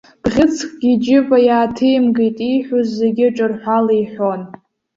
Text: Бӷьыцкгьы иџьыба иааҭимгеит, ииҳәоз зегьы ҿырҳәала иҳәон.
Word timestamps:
Бӷьыцкгьы 0.21 0.89
иџьыба 0.93 1.37
иааҭимгеит, 1.47 2.37
ииҳәоз 2.47 2.87
зегьы 2.99 3.27
ҿырҳәала 3.35 3.93
иҳәон. 4.01 4.41